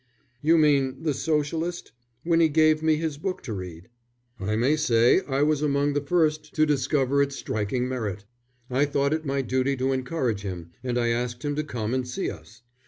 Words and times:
'""You 0.41 0.57
mean 0.57 1.03
the 1.03 1.13
Socialist? 1.13 1.91
Winnie 2.25 2.49
gave 2.49 2.81
me 2.81 2.95
his 2.95 3.19
book 3.19 3.43
to 3.43 3.53
read." 3.53 3.87
"I 4.39 4.55
may 4.55 4.75
say 4.75 5.21
I 5.27 5.43
was 5.43 5.61
among 5.61 5.93
the 5.93 6.01
first 6.01 6.55
to 6.55 6.65
discover 6.65 7.21
its 7.21 7.35
striking 7.35 7.87
merit. 7.87 8.25
I 8.67 8.85
thought 8.85 9.13
it 9.13 9.25
my 9.27 9.43
duty 9.43 9.77
to 9.77 9.91
encourage 9.91 10.41
him, 10.41 10.71
and 10.83 10.97
I 10.97 11.09
asked 11.09 11.45
him 11.45 11.55
to 11.55 11.63
come 11.63 11.93
and 11.93 12.07
see 12.07 12.31
us. 12.31 12.63